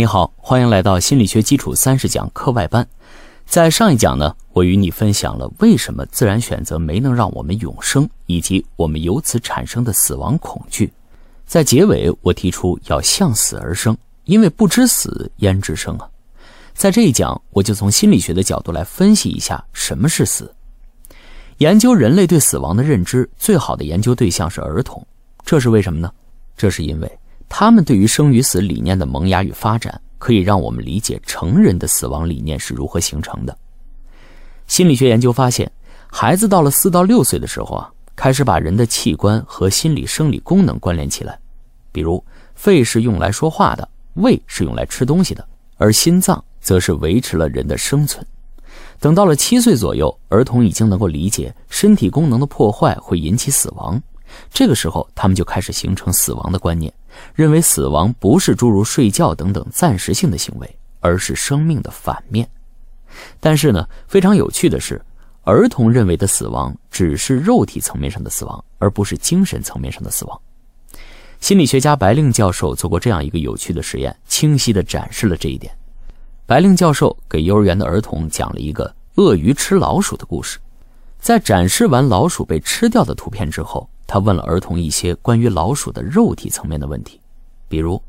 [0.00, 2.88] 你好，欢迎来到心理学基础三十讲课外班。
[3.44, 10.90] 在上一讲呢，我与你分享了为什么自然选择没能让我们永生，以及我们由此产生的死亡恐惧。
[11.44, 13.94] 在结尾，我提出要向死而生，
[14.24, 16.08] 因为不知死焉知生啊。
[16.72, 20.50] 在这一讲，我就从心理学的角度来分析一下什么是死。
[21.58, 25.06] 研究人类对死亡的认知，最好的研究对象是儿童，
[25.44, 26.10] 这是为什么呢？
[26.56, 27.18] 这是因为。
[27.50, 33.54] 他们对于生与死理念的萌芽与发展，可以让我们理解成人的死亡理念是如何形成的。
[34.68, 35.70] 心理学研究发现，
[36.06, 41.38] 孩子到了四到六岁的时候啊，开始把人的器官和心理生理功能关联起来，
[41.90, 48.24] 比如肺是用来说话的，胃是用来吃东西的，而心脏则是维持了人的生存。
[49.00, 54.00] 等到了七岁左右，儿童已经能够理解身体功能的破坏会引起死亡。
[54.52, 56.92] 这个时候，他们就开始形成死亡的观念，
[57.34, 62.48] 认为死亡不是诸如睡觉等等暂时性的行为，而是生命的反面。
[63.38, 65.00] 但是呢，非常有趣的是，
[65.42, 70.40] 儿童认为的死亡只是肉体层面上的死亡，而不是精神层面上的死亡。
[71.40, 75.74] 心理学家白令教授做过这样一个有趣的实验，清晰地展示了这一点。
[76.46, 80.58] 白令教授给幼儿园的儿童讲了一个鳄鱼吃老鼠的故事，
[81.20, 83.88] 在展示完老鼠被吃掉的图片之后。
[84.12, 87.20] 他问了儿童一些关于老鼠的肉体层面的问题，
[87.68, 88.02] 比如，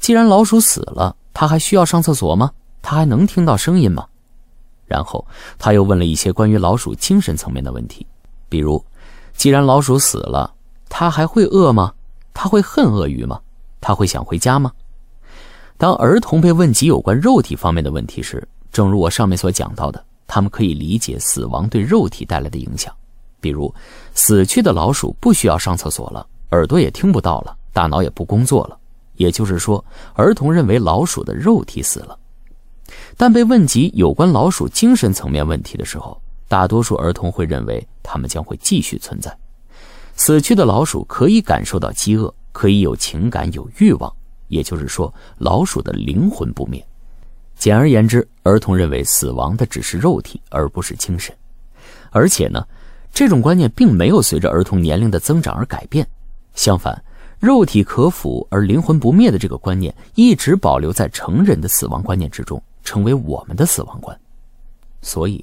[0.00, 2.50] 既然老鼠死了，它还需要上厕所吗？
[2.82, 4.04] 它还能听到声音吗？
[4.86, 5.24] 然后
[5.56, 8.04] 他又问了一些关于老鼠精神层面的问题，
[8.48, 8.84] 比如，
[9.34, 10.52] 既然老鼠死了，
[10.88, 11.92] 它还会饿吗？
[12.34, 13.40] 它会恨鳄鱼吗？
[13.80, 14.72] 它会想回家吗？
[15.78, 22.92] 当儿童被问及有关肉体方面的问题时，正如我上面所讲到的，他们可以理解死亡对肉体带来的影响。
[23.40, 23.72] 比如，
[24.14, 28.78] 死去的老鼠不需要上厕所了，耳朵也听不到了，大脑也不工作了。
[29.14, 29.82] 也就是说，
[30.14, 32.18] 儿童认为老鼠的肉体死了。
[33.16, 39.36] 但被问及有关老鼠精神层面问题的时候，大多数儿童会认为它们将会继续存在。
[40.16, 44.12] 死去的老鼠可以感受到饥饿，可以有情感、有欲望。
[44.48, 46.84] 也就是说，老鼠的灵魂不灭。
[47.56, 51.34] 简而言之，儿童认为死亡的只是肉体，而不是精神。
[52.10, 52.64] 而且呢。
[53.12, 56.06] 这种观念并没有随着儿童年龄的增长而改变，
[56.54, 57.02] 相反，
[57.40, 64.14] 肉体可腐而灵魂不灭的这个观念一直保留在成人的死亡观念之中，成为我们的死亡观。
[65.00, 65.42] 所以，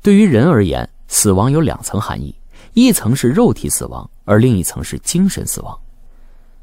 [0.00, 2.32] 对于人而言，死亡有两层含义：
[2.72, 5.76] 一层是肉体死亡，而另一层是精神死亡。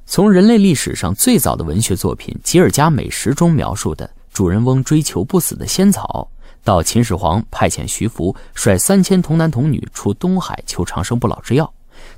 [0.05, 6.29] 从人类历史上最早的文学作品《吉尔加美什》中描述的主人翁追求不死的仙草。
[6.61, 11.73] 到秦始皇派遣徐福率三千童男童女出东海求长生不老之药，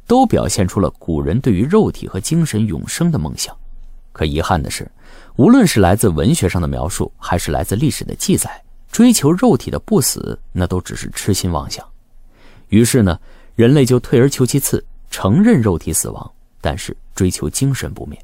[0.07, 3.55] 都表现出了古人对于肉体和精神永生的梦想。
[4.13, 4.89] 可遗憾的是，
[5.35, 11.85] 无论是来自文学上的描述，还是来自历史的记载，追求肉体的不死，那都只是痴心妄想。
[12.69, 13.19] 于是呢，
[13.53, 18.19] 人类就退而求其次，承认肉体死亡，但是追求精神不灭。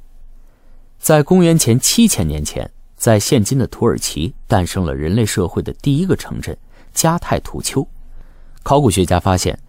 [0.98, 2.68] 在公元前七千年前。
[3.04, 6.58] 在现今的土耳其诞生了人类社会的第一个城镇
[6.94, 7.86] 加泰土丘。
[8.64, 9.60] 考古学家发现，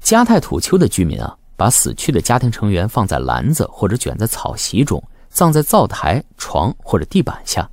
[0.00, 7.68] 加泰土丘的居民啊，把死去的家庭成员放在篮子或者卷在草席中，葬在灶台、床或者地板下。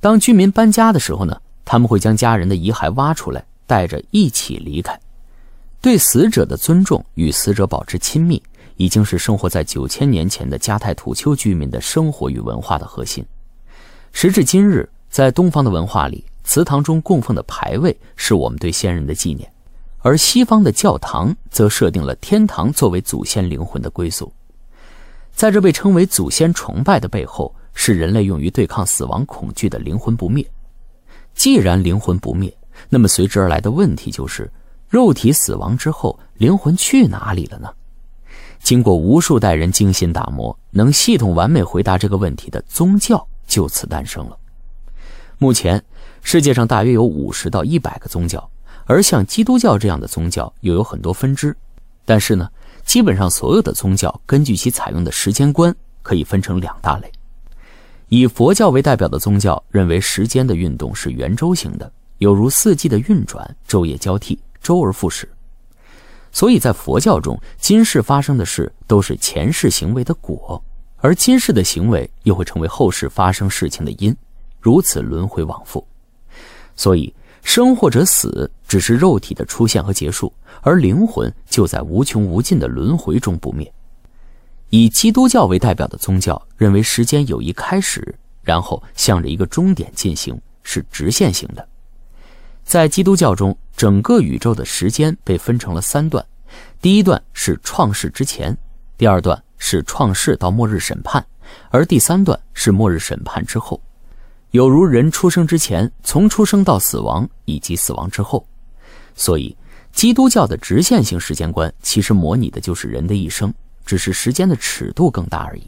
[0.00, 4.98] 当居民搬家的时候呢，他们会将家人的遗骸挖出来，带着一起离开。
[5.80, 8.42] 对死者的尊重与死者保持亲密，
[8.74, 13.24] 已经是生活在九千年前的加泰土丘居民的生活与文化的核心。
[14.12, 19.50] 时至今日，在东方的文化里，祠堂中供奉的牌位是我们对先人的纪念，
[20.00, 24.32] 而西方的教堂则设定了天堂作为祖先灵魂的归宿。
[25.32, 30.44] 在这被称为祖先崇拜的背后，是人类用于对抗死亡恐惧的灵魂不灭。
[31.34, 32.52] 既然灵魂不灭，
[32.88, 34.50] 那么随之而来的问题就是：
[34.88, 37.68] 肉体死亡之后，灵魂去哪里了呢？
[38.60, 43.24] 经过无数代人精心打磨，能系统完美回答这个问题的宗教。
[43.48, 44.38] 就此诞生了。
[45.38, 45.82] 目前，
[46.22, 48.48] 世界上大约有五十到一百个宗教，
[48.84, 51.56] 而像基督教这样的宗教又有很多分支。
[52.04, 52.48] 但是呢，
[52.84, 57.10] 基本上所有的宗教根据其采用的时间观，可以分成两大类。
[58.08, 65.28] 以佛教为代表的宗教认为时间的运动是圆周型的，有如四季的运转，昼夜交替，周而复始。
[66.32, 70.62] 所以在佛教中，今世发生的事都是前世行为的果。
[71.00, 74.14] 而今世的行为又会成为后世发生事情的因，
[74.60, 75.86] 如此轮回往复。
[76.74, 77.12] 所以，
[77.42, 83.72] 生或者死只是肉体的出现和结束，而灵魂就在无穷无尽的轮回中不灭。
[84.70, 91.66] 以基督教为代表的宗教认为，时间有一开始，然后向着一个终点进行，是直线型的。
[92.64, 96.22] 在基督教中，整个宇宙的时间被分成了三段，
[96.82, 98.54] 第一段是创世之前，
[98.98, 101.24] 第二段是创世到末日审判，
[101.70, 103.80] 而第三段是末日审判之后，
[104.50, 108.44] 有如人出生之前，从出生到死亡，以及死亡之后。
[109.14, 109.56] 所以，
[109.92, 113.54] 基督教的直线性时间观其实模拟的就是人的一生，
[113.86, 115.62] 只是时间的尺度更大而已。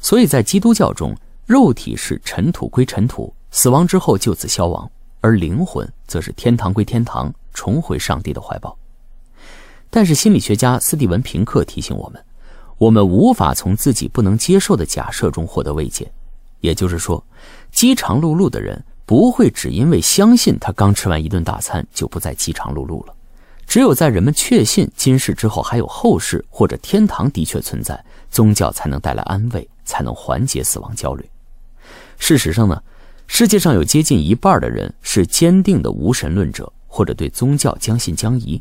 [0.00, 1.16] 所以在基督教中，
[1.46, 4.90] 肉体是尘土归尘土，死亡之后就此消亡。
[5.20, 8.76] 而灵魂则是天堂归天堂，重回上帝的怀抱。
[9.90, 12.24] 但是心理学家斯蒂文·平克提醒我们，
[12.78, 16.10] 我们无法从自己不能接受的假设中获得慰藉。
[16.60, 17.22] 也就是说，
[17.70, 23.14] 饥肠辘辘的人不会只因为相信他刚吃完一顿大餐就不再饥肠辘辘了。
[23.66, 31.28] 只有在人们确信今世之后还有后世或者天堂的确存在，宗教才能带来安慰，才能缓解死亡焦虑。
[32.18, 32.82] 事实上呢？
[33.30, 38.58] 世界上有接近一半的人是坚定的无神论者，或者对宗教将信将疑。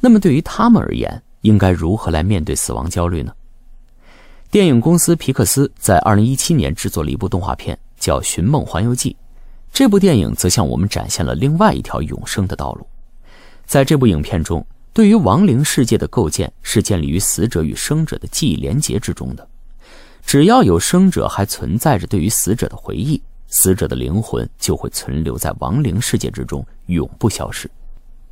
[0.00, 3.32] 那么，对于他们而言，应该如何来面对死亡焦虑呢？
[4.50, 9.10] 电影公司皮克斯在2017年制作了一部动画片，叫《寻梦环游记》。
[9.70, 12.86] 这部电影则向我们展现了另外一条永生的道路。
[13.66, 19.46] 在这部影片中，对于亡灵世界的构建是建立于死者与生者的记忆连结之中的。
[20.24, 23.20] 只要有生者还存在着对于死者的回忆。
[23.48, 27.70] 死者的灵魂就会存留在亡灵世界之中，永不消失。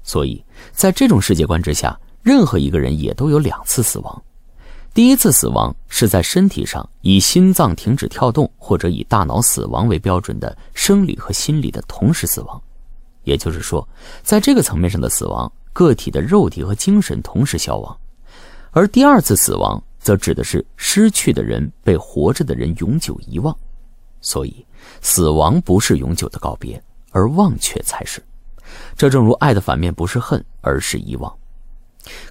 [0.02, 0.42] 所以
[0.72, 4.22] 在这种世界观之下，任何一个人也都有两次死亡。
[4.94, 12.60] 第一次死亡是在身体上以心脏停止跳动或者以大脑死亡为标准的生理和心理的同时死亡，
[13.24, 13.86] 也就是说，
[14.22, 17.96] 在这个层面上的死亡，个体的肉体和精神同时消亡。
[18.70, 23.56] 而第二次死亡则指的是失去的人被活着的人永久遗忘。
[24.20, 24.64] 所以。
[25.00, 26.82] 死亡不是永久的告别，
[27.12, 28.20] 而忘却才是。
[28.96, 31.32] 这正如爱的反面不是恨，而是遗忘。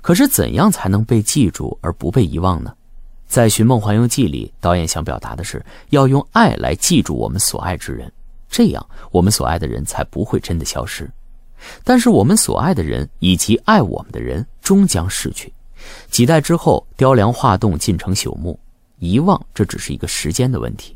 [0.01, 2.73] 可是怎样才能被记住而不被遗忘呢？
[3.27, 8.11] 在《寻梦环游记》里，导演想表达的是要用爱来记住我们所爱之人，
[8.49, 11.09] 这样我们所爱的人才不会真的消失。
[11.83, 15.53] 但是我们所爱的人以及爱我们的人终将逝去，
[16.09, 18.59] 几代之后雕梁画栋，尽成朽木。
[18.99, 20.95] 遗忘这只是一个时间的问题。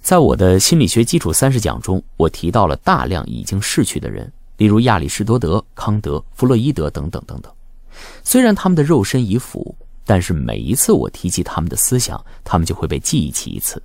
[0.00, 7.52] 在我的心理学基础三十讲中，我提到了大量已经逝去的人，例如亚里士多德、康德、弗洛伊德等等等等。
[8.22, 9.74] 虽然他们的肉身已腐，
[10.04, 13.82] 但是每一次我提及他们的思想，他们就会被记忆起一次。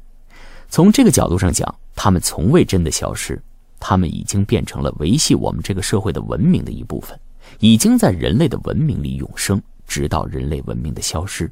[0.70, 3.42] 从这个角度上讲，他们从未真的消失，
[3.80, 7.20] 他们已经变成了维系我们这个社会的文明的一部分，
[7.60, 11.52] 已经在人类的文明里永生，直到人类文明的消失。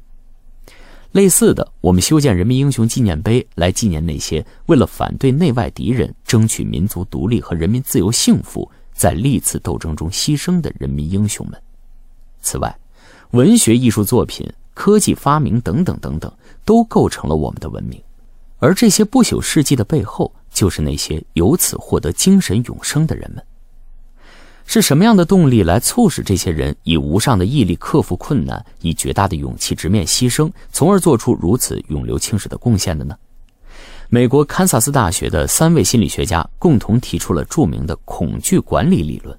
[1.12, 11.62] 类似的，我们修建人民英雄纪念碑来纪念那些为了反对内外敌人、争取民族独立和人民自由幸福，在历次斗争中牺牲的人民英雄们。
[12.42, 12.76] 此外，
[13.30, 16.30] 文学艺术作品、科技发明等等等等，
[16.64, 17.98] 都构成了我们的文明。
[18.58, 23.42] 而这些不朽事迹的背后，就是那些由此获得精神永生的人们。
[24.64, 33.16] 是什么样的动力来促使这些人以无上的毅力克服困难，以绝大的勇气直面牺牲，从而做出如此永留青史的贡献的呢？
[34.08, 39.36] 美国堪萨斯大学的三位心理学家共同提出了著名的恐惧管理理论。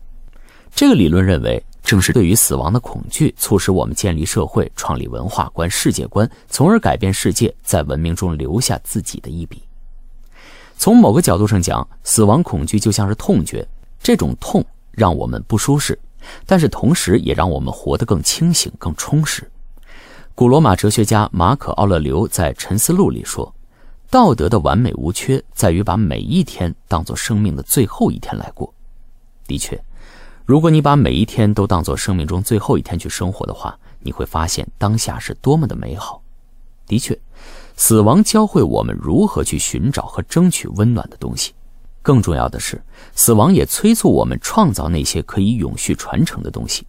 [0.76, 9.62] 这个理论认为，正是对于死亡的恐惧，促使我们建立社会、创立文化观、世界观，从而改变世界，在文明中留下自己的一笔。
[10.78, 13.68] 从某个角度上讲，死亡恐惧就像是痛觉，
[14.02, 14.66] 这种痛。
[14.96, 15.98] 让我们不舒适，
[16.46, 19.50] 但是同时也让我们活得更清醒、更充实。
[20.36, 23.52] 古罗马哲学家马可·奥勒留在《沉思录》里说
[24.12, 28.72] ：“道德的完美无缺，在于把每一天当作生命的最后一天来过。”
[29.48, 29.84] 的确，
[30.46, 36.22] 如果你把每一天都当做生命中最后一天去生活的话，你会发现当下是多么的美好。
[36.86, 37.18] 的确，
[37.78, 41.54] 死亡教会我们如何去寻找和争取温暖的东西。
[42.02, 42.84] 更重要的是，
[43.16, 46.86] 死亡也催促我们创造那些可以永续传承的东西。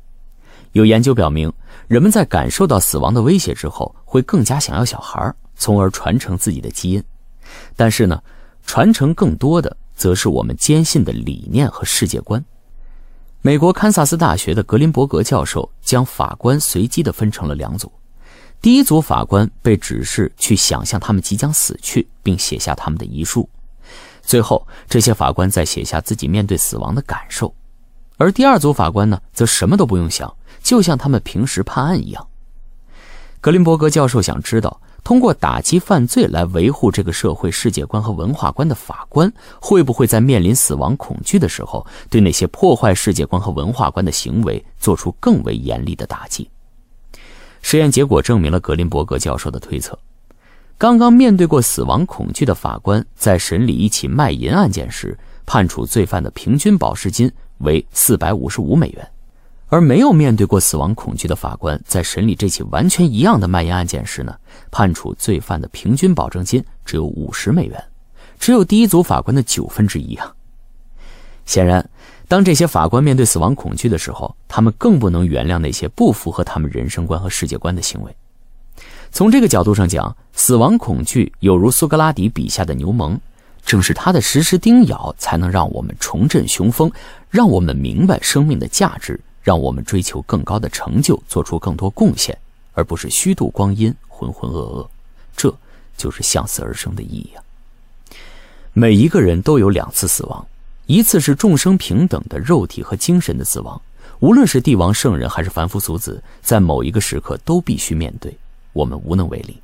[0.72, 1.52] 有研究表明，
[1.86, 7.00] 人们在感受到死亡的威胁之后，会更加想要小孩，从而传承自己的基因。
[7.76, 8.20] 但是呢，
[8.66, 12.44] 传承更多的，则是我们坚信的理念和世界观。
[13.46, 17.92] 美国堪萨斯大学的格林伯格教授将法官随机的分成了两组，
[18.62, 23.46] 第一组法官被指示去想象他们即将死去，并写下他们的遗书。
[24.22, 27.54] 最后，这些法官在写下自己面对死亡的感受，
[28.16, 32.26] 而第二组法官呢，则什么都不用想，就像他们平时判案一样。
[33.42, 39.30] 格林伯格教授想知道，通过打击犯罪来维护这个社会世界观和文化观的法官，
[39.60, 46.48] 会不会在面临死亡恐惧的时候，对那些破坏世界观和文化观的行为做出更为严厉的打击？
[47.60, 49.98] 实验结果证明了格林伯格教授的推测。
[50.78, 59.08] 刚刚面对过死亡恐惧的法官，在审理一起卖淫案件时，判处罪犯的平均保释金为四百五十五美元。
[59.74, 64.32] 而没有面对过死亡恐惧的法官，在审理这起完全一样的卖淫案件时呢，
[64.70, 67.84] 判处罪犯的平均保证金只有五十美元，
[68.38, 70.32] 只有第一组法官的九分之一啊。
[71.44, 71.84] 显然，
[72.28, 78.16] 当这些法官面对死亡恐惧的时候，他们更不能原谅那些不符合他们人生观和世界观的行为。
[79.10, 83.18] 从这个角度上讲，死亡恐惧有如苏格拉底笔下的牛虻，
[83.66, 86.88] 正是他的时时叮咬，才能让我们重振雄风，
[87.28, 89.18] 让我们明白生命的价值。
[89.44, 92.36] 让我们追求更高的成就，做出更多贡献，
[92.72, 94.88] 而不是虚度光阴、浑浑噩噩。
[95.36, 95.54] 这
[95.96, 97.44] 就是向死而生的意义啊！
[98.72, 100.46] 每一个人都有两次死亡，
[100.86, 103.80] 一次是众生平等的肉体和精神的死亡，
[104.20, 108.34] 无论是帝王、圣人还是凡夫俗子，在某一个时刻都必须面对，
[108.72, 109.60] 我们无能为力；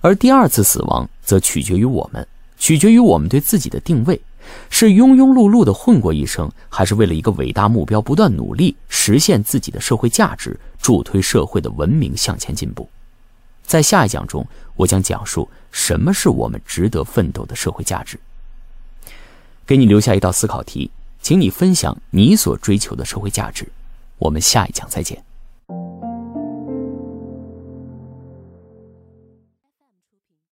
[0.00, 4.20] 而第二次死亡则取决于我们，取决于我们对自己的定位。
[4.70, 12.88] 是庸庸碌碌的混过一生，还是为了一个伟大目标不断努力，实现自己的社会价值，助推社会的文明向前进步？
[13.62, 14.46] 在下一讲中，
[14.76, 18.18] 我将讲述什么是我们值得奋斗的社会价值。
[19.66, 20.90] 给你留下一道思考题，
[21.22, 23.66] 请你分享你所追求的社会价值。
[24.18, 25.24] 我们下一讲再见。